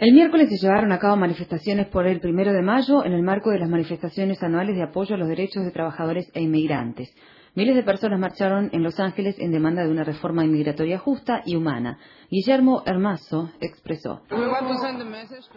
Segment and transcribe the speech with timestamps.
[0.00, 3.50] El miércoles se llevaron a cabo manifestaciones por el primero de mayo en el marco
[3.50, 7.14] de las manifestaciones anuales de apoyo a los derechos de trabajadores e inmigrantes.
[7.56, 11.56] Miles de personas marcharon en Los Ángeles en demanda de una reforma inmigratoria justa y
[11.56, 11.98] humana.
[12.30, 14.22] Guillermo Hermazo expresó.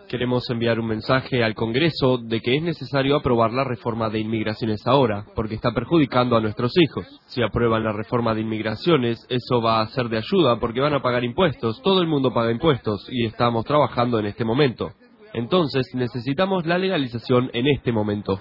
[0.10, 4.82] Queremos enviar un mensaje al Congreso de que es necesario aprobar la reforma de inmigraciones
[4.88, 7.06] ahora, porque está perjudicando a nuestros hijos.
[7.28, 11.04] Si aprueban la reforma de inmigraciones, eso va a ser de ayuda porque van a
[11.04, 11.80] pagar impuestos.
[11.84, 14.94] Todo el mundo paga impuestos y estamos trabajando en este momento.
[15.34, 18.40] Entonces necesitamos la legalización en este momento.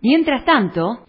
[0.00, 1.04] Mientras tanto,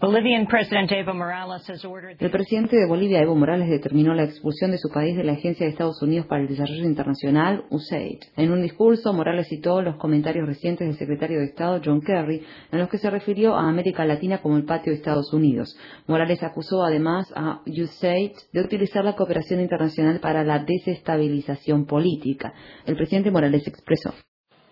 [2.18, 5.66] el presidente de Bolivia, Evo Morales, determinó la expulsión de su país de la Agencia
[5.66, 8.20] de Estados Unidos para el Desarrollo Internacional, USAID.
[8.36, 12.78] En un discurso, Morales citó los comentarios recientes del secretario de Estado, John Kerry, en
[12.78, 15.76] los que se refirió a América Latina como el patio de Estados Unidos.
[16.06, 22.52] Morales acusó además a USAID de utilizar la cooperación internacional para la desestabilización política.
[22.86, 24.14] El presidente Morales expresó.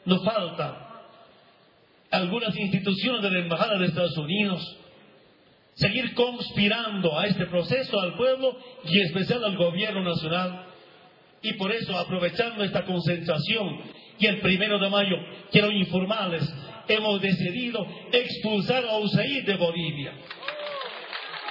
[0.06, 0.94] Nos falta
[2.15, 4.79] algunas instituciones de la Embajada de Estados Unidos,
[5.75, 10.67] seguir conspirando a este proceso, al pueblo y en especial al gobierno nacional.
[11.43, 13.81] Y por eso, aprovechando esta concentración
[14.19, 15.17] y el primero de mayo,
[15.51, 16.43] quiero informarles,
[16.89, 20.12] hemos decidido expulsar a USAID de Bolivia.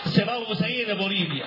[0.05, 1.45] Se va a USAID de Bolivia.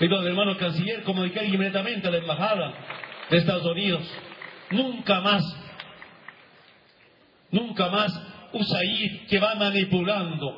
[0.00, 2.74] El hermano canciller comunicar inmediatamente a la embajada
[3.30, 4.02] de Estados Unidos.
[4.70, 5.42] Nunca más
[7.54, 8.12] Nunca más
[8.52, 10.56] USAID que va manipulando,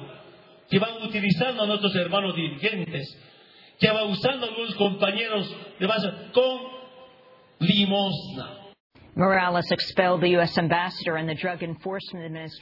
[0.70, 3.06] que va utilizando a nuestros hermanos dirigentes,
[3.78, 6.58] que va usando a algunos compañeros de base con
[7.58, 8.65] limosna.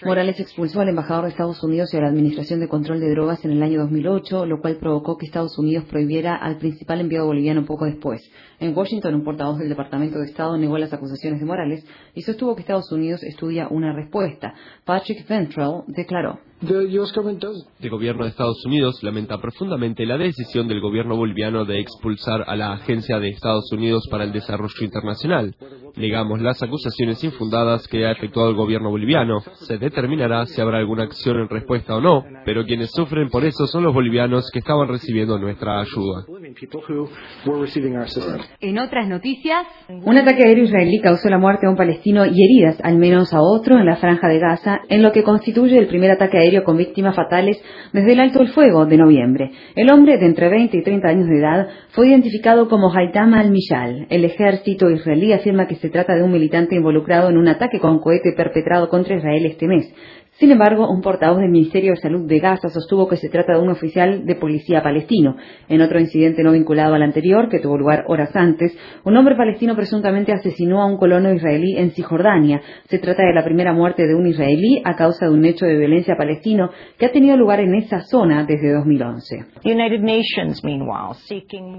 [0.07, 3.45] Morales expulsó al embajador de Estados Unidos y a la Administración de Control de Drogas
[3.45, 7.65] en el año 2008, lo cual provocó que Estados Unidos prohibiera al principal enviado boliviano
[7.65, 8.23] poco después.
[8.61, 11.85] En Washington, un portavoz del Departamento de Estado negó las acusaciones de Morales
[12.15, 14.55] y sostuvo que Estados Unidos estudia una respuesta.
[14.85, 16.39] Patrick Ventral declaró.
[17.81, 22.57] El gobierno de Estados Unidos lamenta profundamente la decisión del gobierno boliviano de expulsar a
[22.57, 25.55] la Agencia de Estados Unidos para el Desarrollo Internacional.
[25.97, 29.41] Negamos las acusaciones infundadas que ha efectuado el gobierno boliviano.
[29.55, 33.67] Se determinará si habrá alguna acción en respuesta o no, pero quienes sufren por eso
[33.67, 36.25] son los bolivianos que estaban recibiendo nuestra ayuda.
[38.61, 42.79] En otras noticias, un ataque aéreo israelí causó la muerte a un palestino y heridas
[42.83, 46.11] al menos a otro en la franja de Gaza, en lo que constituye el primer
[46.11, 47.61] ataque aéreo con víctimas fatales
[47.93, 49.51] desde el alto el fuego de noviembre.
[49.75, 54.07] El hombre de entre 20 y 30 años de edad fue identificado como Haitham al-Mishal.
[54.11, 57.99] El ejército israelí afirma que se trata de un militante involucrado en un ataque con
[57.99, 59.93] cohete perpetrado contra Israel este mes.
[60.39, 63.61] Sin embargo, un portavoz del Ministerio de Salud de Gaza sostuvo que se trata de
[63.61, 65.37] un oficial de policía palestino.
[65.69, 69.75] En otro incidente no vinculado al anterior, que tuvo lugar horas antes, un hombre palestino
[69.77, 72.61] presuntamente asesinó a un colono israelí en Cisjordania.
[72.89, 75.77] Se trata de la primera muerte de un israelí a causa de un hecho de
[75.77, 79.45] violencia palestino que ha tenido lugar en esa zona desde 2011.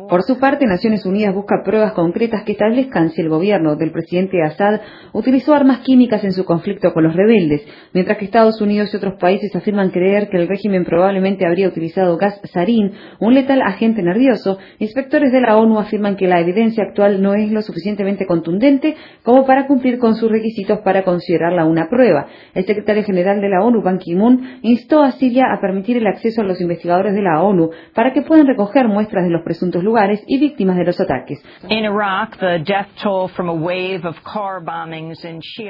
[0.09, 4.41] Por su parte, Naciones Unidas busca pruebas concretas que establezcan si el gobierno del presidente
[4.43, 4.81] Assad
[5.13, 9.15] utilizó armas químicas en su conflicto con los rebeldes, mientras que Estados Unidos y otros
[9.19, 14.57] países afirman creer que el régimen probablemente habría utilizado gas sarín, un letal agente nervioso,
[14.79, 19.45] inspectores de la ONU afirman que la evidencia actual no es lo suficientemente contundente como
[19.45, 22.27] para cumplir con sus requisitos para considerarla una prueba.
[22.53, 26.41] El secretario general de la ONU, Ban Ki-moon, instó a Siria a permitir el acceso
[26.41, 30.23] a los investigadores de la ONU para que puedan recoger muestras de los presuntos lugares
[30.27, 31.43] y víctimas de los ataques.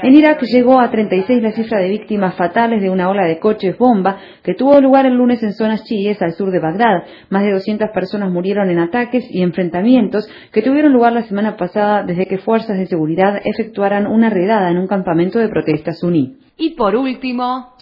[0.01, 3.77] En Irak llegó a 36 la cifra de víctimas fatales de una ola de coches
[3.77, 7.03] bomba que tuvo lugar el lunes en zonas chiíes al sur de Bagdad.
[7.29, 12.03] Más de 200 personas murieron en ataques y enfrentamientos que tuvieron lugar la semana pasada
[12.03, 16.44] desde que fuerzas de seguridad efectuaran una redada en un campamento de protestas suní.
[16.57, 17.75] Y por último,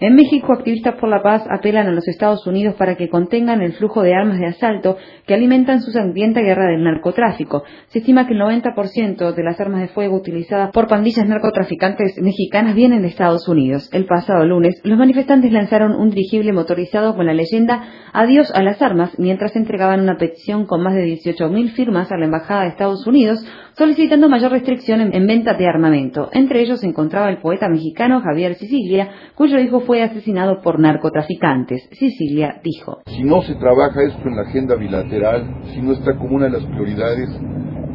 [0.00, 3.72] en México, activistas por la paz apelan a los Estados Unidos para que contengan el
[3.72, 4.96] flujo de armas de asalto
[5.26, 7.64] que alimentan su sangrienta guerra del narcotráfico.
[7.88, 12.74] Se estima que el 90% de las armas de fuego utilizadas por pandillas narcotraficantes mexicanas
[12.76, 13.90] vienen de Estados Unidos.
[13.92, 18.80] El pasado lunes, los manifestantes lanzaron un dirigible motorizado con la leyenda Adiós a las
[18.80, 23.04] armas mientras entregaban una petición con más de 18.000 firmas a la Embajada de Estados
[23.08, 23.44] Unidos
[23.76, 26.28] solicitando mayor restricción en, venta de armamento.
[26.32, 31.88] Entre ellos se encontraba el poeta mexicano Javier Sicilia, cuyo hijo fue asesinado por narcotraficantes.
[31.92, 36.36] Sicilia dijo, Si no se trabaja esto en la agenda bilateral, si no está como
[36.36, 37.30] una de las prioridades,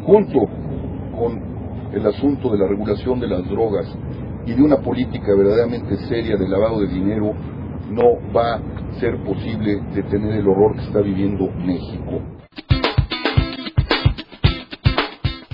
[0.05, 0.39] junto
[1.17, 1.41] con
[1.93, 3.87] el asunto de la regulación de las drogas
[4.45, 7.33] y de una política verdaderamente seria de lavado de dinero,
[7.89, 8.61] no va a
[8.99, 12.38] ser posible detener el horror que está viviendo México.